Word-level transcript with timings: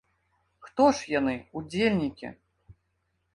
Хто 0.67 0.87
ж 0.99 1.11
яны, 1.19 1.35
удзельнікі? 1.61 2.27